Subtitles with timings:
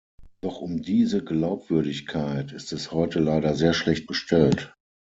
[0.41, 4.73] Doch um diese Glaubwürdigkeit ist es heute leider sehr schlecht bestellt.